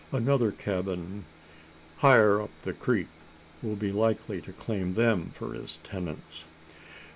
[0.11, 1.25] Another cabin,
[1.97, 3.05] higher up the creek,
[3.61, 6.45] will be likely to claim them for its tenants?"